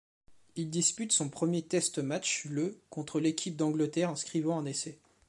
Il 0.55 0.71
dispute 0.71 1.11
son 1.11 1.29
premier 1.29 1.61
test 1.61 1.99
match 1.99 2.45
le 2.45 2.81
contre 2.89 3.19
l'équipe 3.19 3.55
d'Angleterre 3.55 4.09
inscrivant 4.09 4.57
un 4.57 4.65
essai. 4.65 4.97